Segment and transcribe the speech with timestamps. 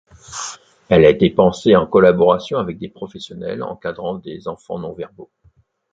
[0.89, 5.29] Elle a été pensée en collaboration avec des professionnels encadrant des enfants non-verbaux.